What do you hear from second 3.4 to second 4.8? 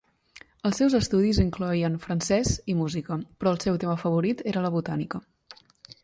però el seu tema favorit era la